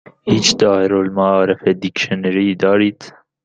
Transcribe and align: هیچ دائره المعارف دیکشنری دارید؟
هیچ 0.29 0.47
دائره 0.61 0.97
المعارف 1.03 1.61
دیکشنری 1.81 2.55
دارید؟ 2.63 3.01